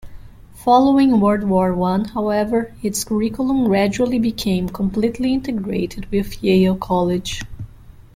Following 0.55 1.19
World 1.19 1.43
War 1.43 1.75
One, 1.75 2.05
however, 2.05 2.73
its 2.81 3.03
curriculum 3.03 3.65
gradually 3.65 4.17
became 4.17 4.67
completely 4.67 5.31
integrated 5.31 6.07
with 6.09 6.43
Yale 6.43 6.75
College. 6.75 7.43